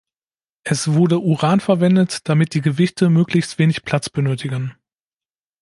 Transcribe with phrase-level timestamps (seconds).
[0.63, 4.73] Es wurde Uran verwendet, damit die Gewichte möglichst wenig Platz benötigen.